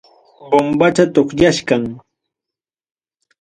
Bombacha 0.49 1.05
toqiachkan. 1.13 1.83